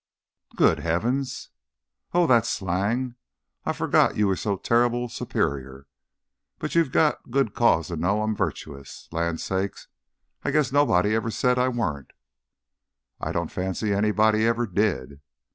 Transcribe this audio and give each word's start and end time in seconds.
"Good 0.55 0.79
heaven!" 0.79 1.23
"Oh, 2.11 2.25
that's 2.25 2.49
slang. 2.49 3.17
I 3.67 3.71
forgot 3.71 4.17
you 4.17 4.25
were 4.25 4.35
so 4.35 4.57
terrible 4.57 5.09
superior. 5.09 5.85
But 6.57 6.73
you've 6.73 6.91
got 6.91 7.29
good 7.29 7.53
cause 7.53 7.89
to 7.89 7.95
know 7.97 8.23
I'm 8.23 8.35
virtuous. 8.35 9.07
Lands 9.11 9.43
sakes! 9.43 9.89
I 10.43 10.49
guess 10.49 10.71
nobody 10.71 11.13
ever 11.13 11.29
said 11.29 11.59
I 11.59 11.67
warn't." 11.69 12.13
"I 13.19 13.31
don't 13.31 13.51
fancy 13.51 13.93
anybody 13.93 14.43
ever 14.47 14.65
did." 14.65 15.21